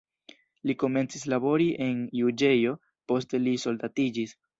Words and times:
Li 0.69 0.75
komencis 0.83 1.25
labori 1.33 1.67
en 1.87 1.99
juĝejo, 2.21 2.73
poste 3.13 3.41
li 3.45 3.55
soldatiĝis. 3.65 4.35